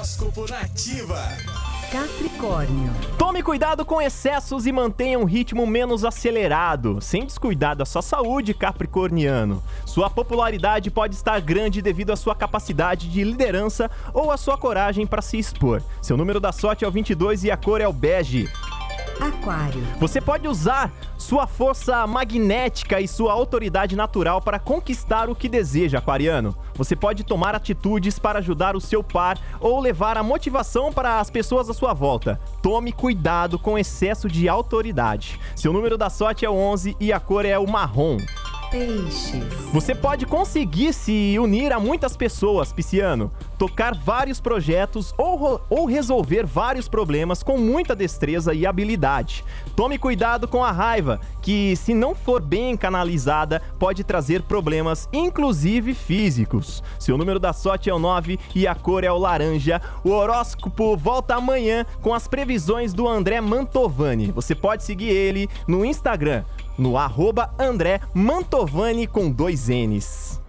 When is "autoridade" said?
23.32-23.96, 34.48-35.38